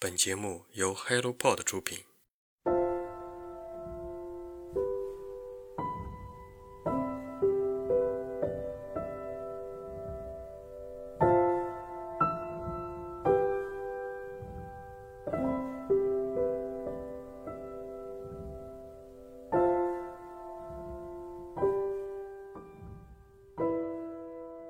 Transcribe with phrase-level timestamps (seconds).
[0.00, 1.98] 本节目由 HelloPod 出品。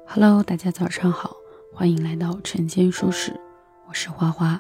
[0.06, 1.36] Hello，大家早上好，
[1.74, 3.38] 欢迎来到晨间书适，
[3.86, 4.58] 我是花花。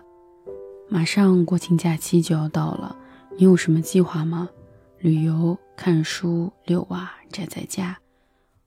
[0.90, 2.96] 马上国庆假期就要到了，
[3.36, 4.48] 你有什么计划吗？
[5.00, 7.98] 旅游、看书、遛娃、宅在家，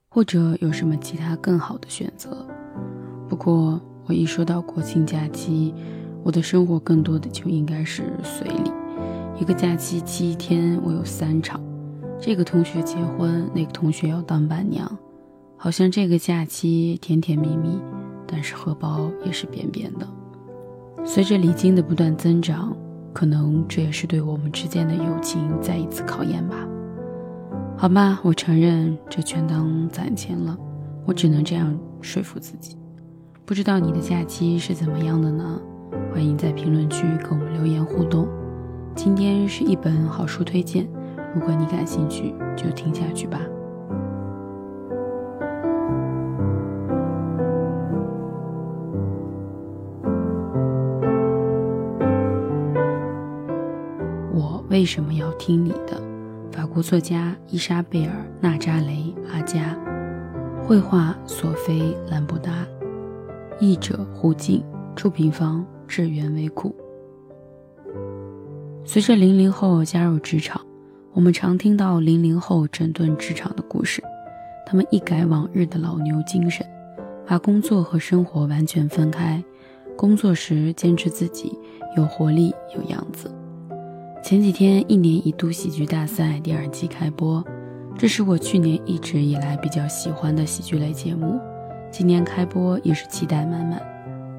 [0.08, 2.46] 或者有什么其他更好的选择？
[3.28, 5.74] 不过我一说到国庆假期，
[6.22, 8.70] 我的生活更多的就应该是随礼。
[9.40, 11.60] 一个假期七天，我有三场，
[12.20, 14.96] 这个同学结婚，那个同学要当伴娘。
[15.56, 17.80] 好像这个假期甜甜蜜蜜，
[18.28, 20.08] 但是荷包也是扁扁的。
[21.04, 22.76] 随着礼金的不断增长，
[23.12, 26.56] 可能这也是对我们之间的友情再一次考验吧。
[27.76, 30.56] 好吧，我承认这全当攒钱了，
[31.04, 32.76] 我只能这样说服自己。
[33.44, 35.60] 不知道你的假期是怎么样的呢？
[36.12, 38.28] 欢迎在评论区跟我们留言互动。
[38.94, 40.86] 今天是一本好书推荐，
[41.34, 43.40] 如果你感兴趣，就听下去吧。
[54.34, 56.02] 我为什么要听你的？
[56.50, 58.92] 法国作家伊莎贝尔·纳扎雷·
[59.30, 59.78] 阿加，
[60.64, 61.80] 绘画索菲·
[62.10, 62.66] 兰布达，
[63.60, 64.64] 译者胡静，
[64.96, 66.74] 出品方智源微库。
[68.86, 70.60] 随着零零后加入职场，
[71.12, 74.02] 我们常听到零零后整顿职场的故事。
[74.64, 76.66] 他们一改往日的老牛精神，
[77.26, 79.44] 把工作和生活完全分开。
[79.94, 81.54] 工作时坚持自己
[81.98, 83.30] 有活力、有样子。
[84.22, 87.44] 前几天，一年一度喜剧大赛第二季开播，
[87.98, 91.40] 这是我去年一直以来比较喜欢的喜剧类节目。
[91.90, 93.82] 今年开播也是期待满满。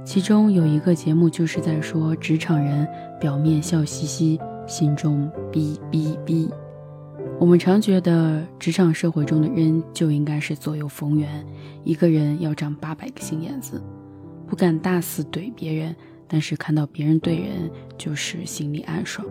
[0.06, 2.88] 其中有一个节目就是在说职场人
[3.20, 6.50] 表面笑嘻嘻，心中逼逼逼。
[7.38, 11.46] 我们常觉得职场社会中的人就应该是左右逢源，
[11.84, 13.84] 一个人要长八百个心眼子，
[14.48, 15.94] 不敢大肆怼别人，
[16.26, 19.28] 但是看到别人怼人就是心里暗爽。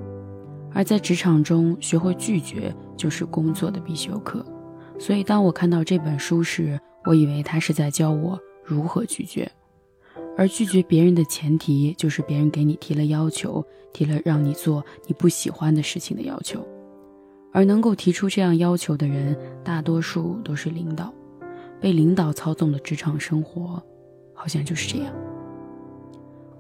[0.75, 4.45] 而在职场中，学会拒绝就是工作的必修课。
[4.99, 9.51] 所以，当我看到这本书时，我以为他是在教我如何拒绝。
[10.37, 16.67] 而拒绝别人的前提，就是别人给你提了要求，提了让你做你不喜欢的事情的要求。
[17.53, 21.13] 而能够提出这样要求的人，大多数都是领导。
[21.81, 23.83] 被领导操纵的职场生活，
[24.33, 25.13] 好像就是这样。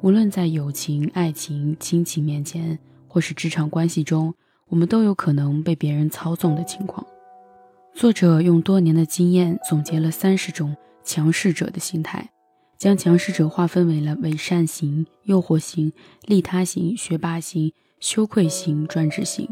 [0.03, 2.79] 无论在友情、爱情、亲情面前。
[3.13, 4.35] 或是职场关系中，
[4.71, 7.07] 我们都有可能被别人操纵的情况。
[7.93, 10.75] 作者用多年的经验总结了三十种
[11.05, 12.31] 强势者的心态，
[12.79, 15.93] 将强势者划分为了伪善型、诱惑型、
[16.25, 17.71] 利他型、学霸型、
[18.01, 19.47] 羞愧型、专制型。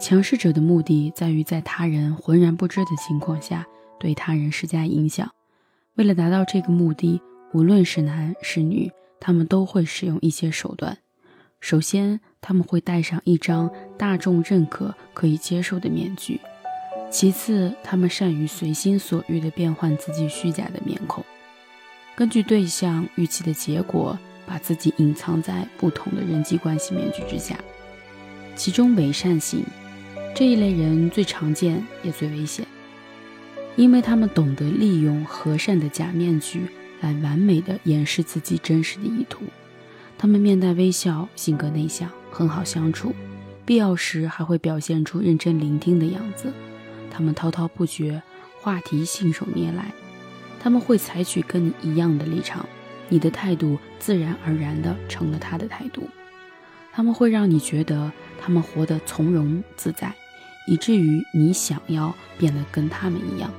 [0.00, 3.64] 强势者的目的在于在他人浑然不知的情况下
[4.00, 5.30] 对他人施加影响。
[5.94, 8.90] 为了达到这个目的，无论是男是女，
[9.20, 10.98] 他们都会使用一些手段。
[11.60, 16.38] 首先，他们会戴上一张大众认可、可以接受的面具；
[17.10, 21.24] 其次，他们善于随心所欲地变换自己虚假的面孔，
[22.14, 27.58] 根据对象预期的结果，把自己隐藏在不同的人际关系面具之下。
[28.54, 29.64] 其中，伪善型
[30.34, 32.66] 这一类人最常见也最危险，
[33.74, 36.66] 因为他们懂得利用和善的假面具
[37.00, 39.44] 来完美的掩饰自己真实的意图。
[40.16, 43.14] 他们面带微笑，性格内向，很好相处，
[43.66, 46.52] 必要时还会表现出认真聆听的样子。
[47.10, 48.22] 他们滔滔不绝，
[48.60, 49.92] 话题信手拈来。
[50.60, 52.66] 他们会采取跟你一样的立场，
[53.08, 56.08] 你的态度自然而然的成了他的态度。
[56.92, 58.10] 他们会让你觉得
[58.40, 60.14] 他们活得从容自在，
[60.66, 63.52] 以至于你想要变得跟他们一样，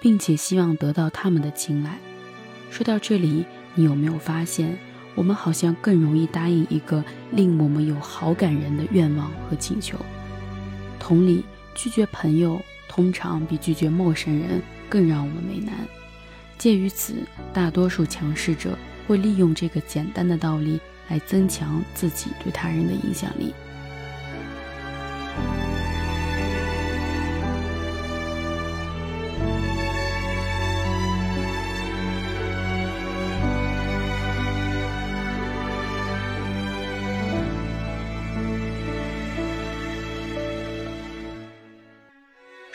[0.00, 1.98] 并且希望得到他们的青睐。
[2.70, 3.44] 说到这里，
[3.74, 4.78] 你有没有发现？
[5.18, 9.98] 我们好像更容易答应一个令我们有好感人的愿望和请求。
[11.00, 11.44] 同理，
[11.74, 15.74] 拒绝朋友通常比拒绝陌生人更让我们为难。
[16.56, 17.16] 鉴于此，
[17.52, 18.78] 大多数强势者
[19.08, 20.78] 会利用这个简单的道理
[21.08, 23.52] 来增强自己对他人的影响力。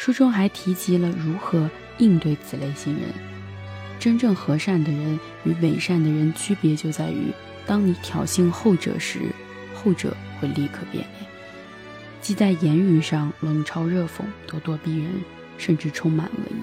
[0.04, 3.04] 书中还提及了如何应对此类型人。
[3.98, 7.32] 真正和善的人与伪善的人区别就在于，
[7.66, 9.22] 当你挑衅后者时，
[9.74, 11.30] 后者会立刻变脸，
[12.20, 15.10] 即在言语上冷嘲热讽、咄咄逼人，
[15.58, 16.58] 甚至充满恶意。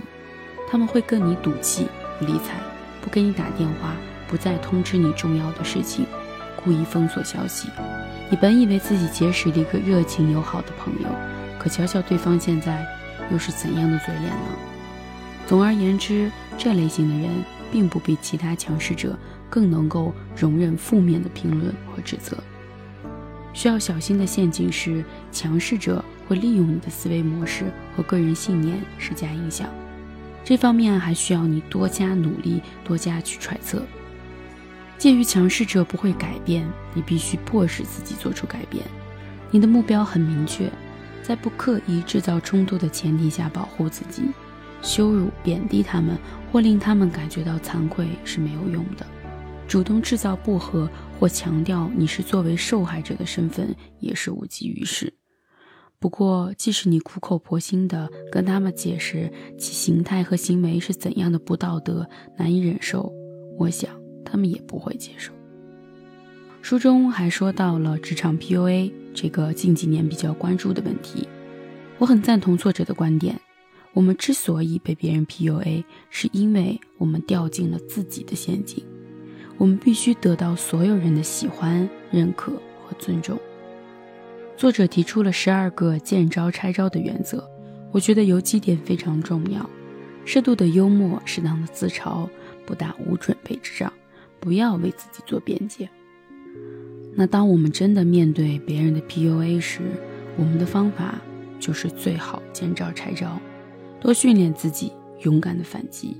[0.70, 1.86] 他们会跟你赌气、
[2.18, 2.60] 不理睬、
[3.00, 3.94] 不给你打电话、
[4.28, 6.04] 不再通知你重要的事情，
[6.62, 7.70] 故意封锁消息。
[8.28, 11.08] 你本以为自己结识了一个热情友好的朋友，
[11.58, 12.86] 可瞧瞧对方现在。
[13.30, 14.46] 又是怎样的嘴脸呢？
[15.46, 17.30] 总而言之，这类型的人
[17.72, 19.18] 并不比其他强势者
[19.48, 22.36] 更能够容忍负面的评论和指责。
[23.52, 27.64] 需要小心的陷阱是，强势者会利用你的思维模式
[27.96, 29.68] 和个人信念施加影响。
[30.44, 33.82] 这方面还需要你多加努力，多加去揣测。
[34.96, 38.84] 介于强势者不会改变，你必须迫使自己做出改变。
[39.50, 40.70] 你的目标很明确。
[41.22, 44.22] 在不刻意制造冲突的前提下保护自己，
[44.82, 46.16] 羞辱、贬低他们
[46.50, 49.06] 或令他们感觉到惭愧是没有用的。
[49.68, 55.14] 主动制造不和或强调你是作为受害者的身份也是无济于事。
[56.00, 62.08] 不过，即使你苦口婆心地跟他们解释其形态和行为是怎样的不道德、
[62.38, 63.12] 难以忍受，
[63.58, 63.94] 我想
[64.24, 65.32] 他们也不会接受。
[66.62, 71.26] 书中还说到了职场 PUA 这个近几年比较关注的问题，
[71.98, 73.38] 我很赞同作者的观点。
[73.92, 78.84] 我们之所以被别人 PUA，是因为我们掉进了自己的陷阱。
[79.56, 82.52] 我们必须得到所有人的喜欢、认可
[82.84, 83.38] 和尊重。
[84.56, 87.44] 作者提出了十二个见招拆招的原则，
[87.90, 89.68] 我觉得有几点非常重要：
[90.24, 92.28] 适度的幽默，适当的自嘲，
[92.64, 93.92] 不打无准备之仗，
[94.38, 95.88] 不要为自己做辩解。
[97.14, 99.80] 那当我们真的面对别人的 PUA 时，
[100.36, 101.20] 我们的方法
[101.58, 103.38] 就是最好见招拆招，
[104.00, 104.92] 多训练自己
[105.22, 106.16] 勇敢的反击。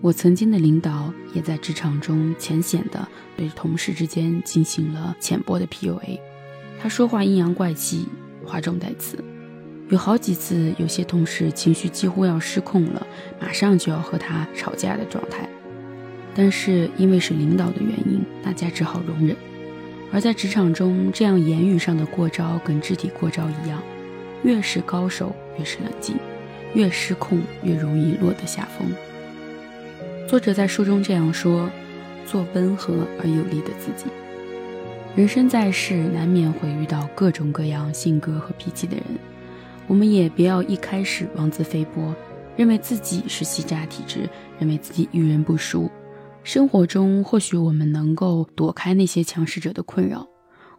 [0.00, 3.06] 我曾经的领导也在职场中浅显的
[3.36, 6.18] 对同事之间进行了浅薄的 PUA，
[6.80, 8.06] 他说话阴阳怪气，
[8.44, 9.22] 话中带刺，
[9.88, 13.06] 有好几次有些同事情绪几乎要失控了，
[13.40, 15.48] 马上就要和他吵架的状态，
[16.34, 19.36] 但是因为是领导的原因，大家只好容忍。
[20.12, 23.80] 而在职场中，这样言语上的过招跟肢体过招一样，
[24.42, 26.16] 越是高手越是冷静，
[26.74, 28.88] 越失控越容易落得下风。
[30.26, 31.70] 作者在书中这样说
[32.26, 34.10] ：“做温和而有力的自己。
[35.14, 39.04] 人生在世，难免会遇到各种各样性格和脾气的人，
[39.86, 42.14] 我们也不要一开始妄自菲薄，
[42.56, 44.28] 认为自己是欺诈体质，
[44.58, 45.90] 认为自己遇人不淑。”
[46.42, 50.26] 生活中，或许我们能够躲开那些强势者的困扰；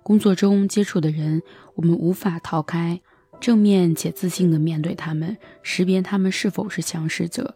[0.04, 1.42] 工作中接触的人，
[1.76, 3.00] 我们无法逃开，
[3.40, 7.56] 正面且自信地面对他们，识别他们是否是强势者，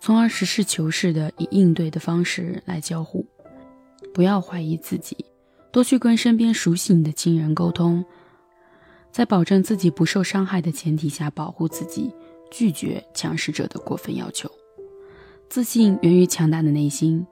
[0.00, 3.26] 从而实事求是地以应对的方式来交互。
[4.14, 5.16] 不要怀疑自己，
[5.72, 8.04] 多去跟身边熟悉你的亲人沟通，
[9.10, 12.14] 在保证自己不受伤害的前提下保护自己，
[12.50, 14.50] 拒绝强势者的过分要求。
[15.48, 17.24] 自信源于强大的内心，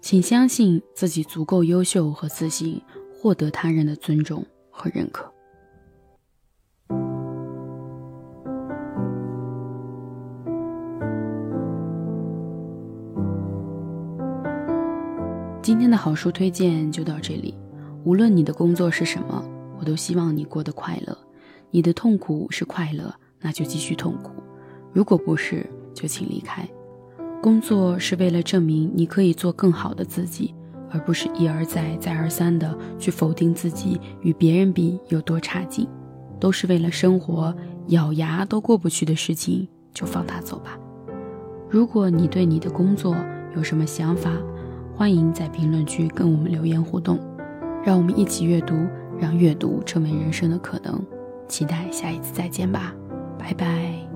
[0.00, 2.80] 请相信自己足够优秀和自信，
[3.12, 5.30] 获得他人的尊重和认可。
[15.62, 17.54] 今天的好书推荐就到这里。
[18.04, 19.44] 无论你的工作是什么，
[19.78, 21.16] 我都希望你过得快乐。
[21.70, 24.32] 你的痛苦是快乐，那就继续痛苦；
[24.92, 26.66] 如果不是，就请离开。
[27.40, 30.54] 工作是为了证明你可以做更好的自己，
[30.90, 35.88] 而不是一而再、再而三的去否定自己与别人比有多差劲。
[36.40, 37.54] 都是为了生活，
[37.88, 40.78] 咬牙都过不去的事情，就放他走吧。
[41.68, 43.16] 如果你对你的工作
[43.56, 44.32] 有什么想法，
[44.96, 47.18] 欢迎在评论区跟我们留言互动，
[47.84, 48.74] 让我们一起阅读，
[49.18, 51.04] 让阅读成为人生的可能。
[51.48, 52.94] 期待下一次再见吧，
[53.38, 54.07] 拜拜。